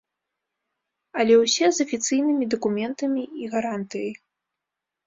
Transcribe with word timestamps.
Але 1.23 1.35
ўсе 1.43 1.67
з 1.75 1.87
афіцыйнымі 1.87 2.45
дакументамі 2.57 3.23
і 3.45 3.55
гарантыяй. 3.57 4.13